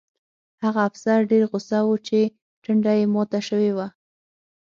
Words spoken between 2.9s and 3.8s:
یې ماته شوې